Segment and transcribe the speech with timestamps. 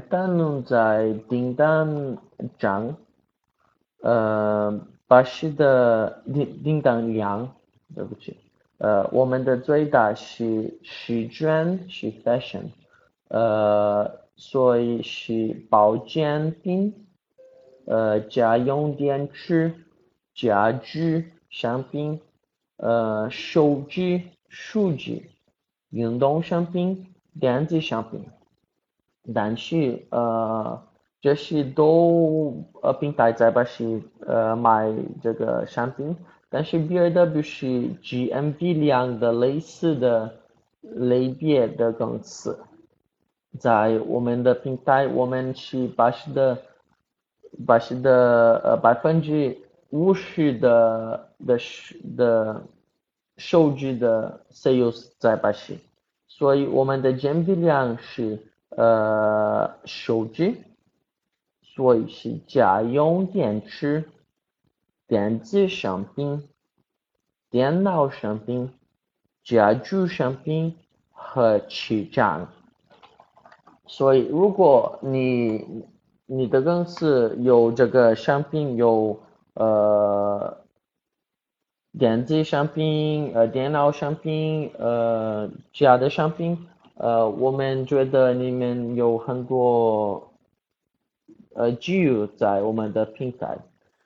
[0.00, 2.18] 单能在订单
[2.58, 2.96] 上，
[4.02, 7.54] 呃，巴西的订订单量，
[7.94, 8.36] 对不起，
[8.78, 12.64] 呃，我们的最大是时装是 fashion，
[13.28, 17.06] 呃，所以是保健品，
[17.86, 19.74] 呃，家用电池、
[20.34, 22.20] 家具商品，
[22.76, 25.24] 呃，手机、书籍、
[25.90, 28.24] 运动商品、电子商品。
[29.34, 30.82] 但是呃，
[31.20, 36.16] 这些都呃平台在巴西呃卖这个商品，
[36.48, 37.66] 但是 BRW 是
[38.02, 40.32] GMV 量的类似的
[40.80, 42.58] 类别的公司，
[43.58, 46.56] 在我们的平台，我们是巴西的
[47.66, 49.58] 巴西的呃百分之
[49.90, 51.58] 五十的的
[52.16, 52.62] 的
[53.36, 55.80] 数据的 sales 在巴西，
[56.28, 58.38] 所以我们的 GMV 量是。
[58.70, 60.62] 呃，手机，
[61.62, 64.04] 所以是家用电池、
[65.06, 66.48] 电子商品、
[67.50, 68.72] 电脑商品、
[69.42, 70.76] 家具商品
[71.10, 72.48] 和气账。
[73.86, 75.86] 所以，如果你
[76.26, 79.18] 你的公司有这个商品，有
[79.54, 80.58] 呃
[81.98, 86.68] 电子商品、呃电脑商品、呃家的商品。
[87.00, 90.32] 呃，我们觉得你们有很多
[91.54, 93.56] 呃自由在我们的平台，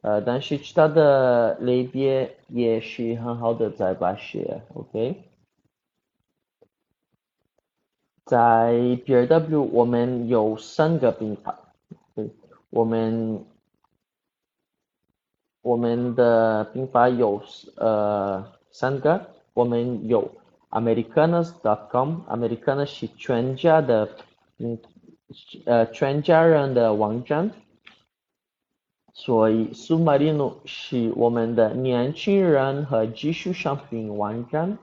[0.00, 5.22] 呃，但是其他的类别也是很好的在巴西，OK？
[8.24, 8.72] 在
[9.06, 11.54] BRW 我们有三个平台，
[12.16, 12.28] 对，
[12.70, 13.44] 我们
[15.62, 17.40] 我们的平台有
[17.76, 19.20] 呃三个，
[19.54, 20.28] 我们有。
[20.70, 24.08] Americanas.com，Americanas 是全家的，
[24.58, 24.78] 嗯，
[25.64, 27.50] 呃，全家人的网站，
[29.12, 34.78] 所以 Submarino 是我们的年轻人和技术商品网站，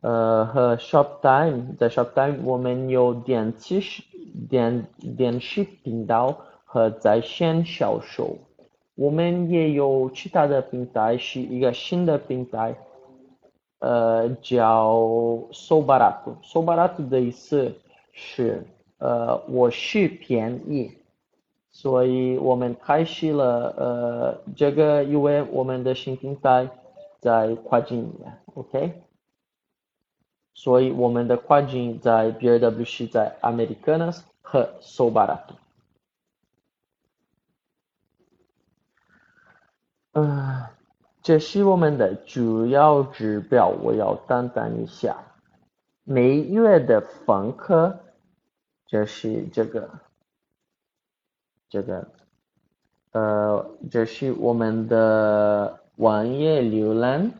[0.00, 3.80] 呃，和 Shoptime，在 Shoptime 我们有电子
[4.48, 8.38] 电电视频道和在线销售，
[8.94, 12.74] 我们也有其他的平台，是一个新的平台。
[13.80, 14.92] 呃，叫
[15.52, 17.74] “so barato”，“so barato” 的意思
[18.12, 18.62] 是
[18.98, 20.92] 呃，我是便宜，
[21.70, 26.68] 所以我们开始了呃这个，因为我们的新平台
[27.20, 28.12] 在跨境
[28.54, 29.02] ，OK，
[30.52, 35.54] 所以我们的跨境在 BRW 是在 Americanas 和 “so barato”。
[40.12, 40.79] 嗯。
[41.22, 45.18] 这是我们的主要指标，我要等等一下。
[46.02, 47.94] 每月的访客
[48.86, 49.90] 就是这个，
[51.68, 52.08] 这个，
[53.12, 57.30] 呃，这是我们的网页浏览，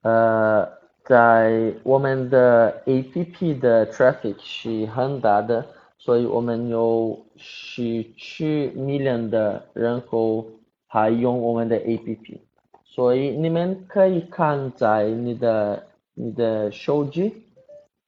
[0.00, 0.66] 呃，
[1.04, 5.66] 在我们的 APP 的 traffic 是很大的，
[5.98, 10.46] 所以我们有十七 million 的人口。
[10.90, 12.38] 还用我们的 APP，
[12.82, 17.42] 所以你们可以看在你的你的手机，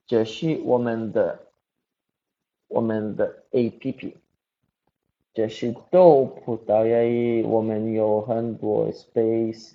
[0.06, 1.38] 这是我们的
[2.68, 4.14] 我们的 APP，
[5.34, 9.72] 这是豆葡萄牙我们有很多 space，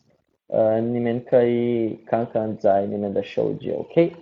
[0.48, 4.14] 呃，你们可以看看在你们的手机，OK。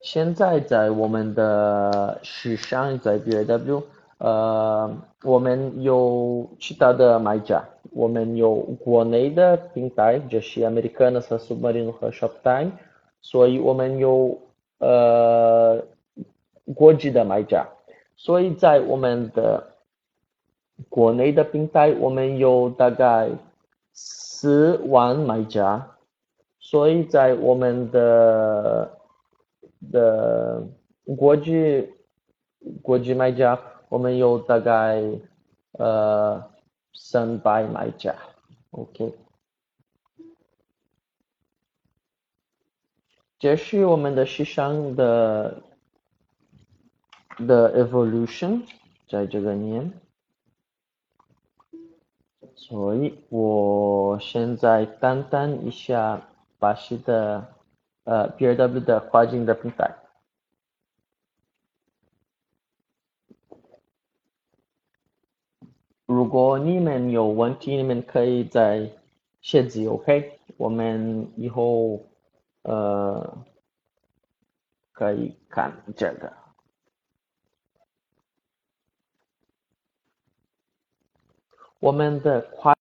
[0.00, 3.82] 现在在我们的时尚在 BW。
[4.18, 12.72] 呃，我们有其他的买家，我们有国内的平台，就是 Americanas 和 Submarino 和 Shoptime，
[13.20, 14.36] 所以我们有
[14.78, 15.84] 呃
[16.74, 17.64] 国际的买家，
[18.16, 19.64] 所以在我们的
[20.88, 23.30] 国内的平台，我们有大概
[23.92, 25.96] 四万买家，
[26.58, 28.98] 所以在我们的
[29.92, 30.66] 的
[31.16, 31.88] 国际
[32.82, 33.56] 国际卖家。
[33.88, 35.02] 我们有大概
[35.72, 36.50] 呃
[36.92, 38.14] 三百买家
[38.70, 39.14] ，OK。
[43.38, 45.62] 这是我们的市场的
[47.46, 48.66] 的 evolution，
[49.08, 49.92] 在这个年，
[52.56, 57.54] 所以我现在谈谈一下巴西的
[58.04, 59.94] 呃 BRW 的跨境的平台。
[66.06, 68.86] 如如果你们有问题，你们可以在
[69.40, 70.38] 写字，OK？
[70.58, 72.04] 我们以后
[72.64, 73.46] 呃
[74.92, 76.30] 可以看这个。
[81.78, 82.74] 我们的快